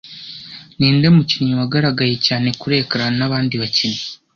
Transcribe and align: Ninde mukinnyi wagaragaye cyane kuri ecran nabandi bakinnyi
Ninde 0.77 1.07
mukinnyi 1.15 1.53
wagaragaye 1.59 2.15
cyane 2.27 2.47
kuri 2.59 2.73
ecran 2.81 3.13
nabandi 3.17 3.55
bakinnyi 3.61 4.01